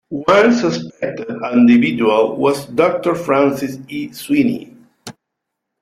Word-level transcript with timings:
One 0.09 0.51
suspected 0.53 1.29
individual 1.53 2.35
was 2.35 2.65
Doctor 2.65 3.13
Francis 3.13 3.77
E. 3.87 4.11
Sweeney. 4.11 4.75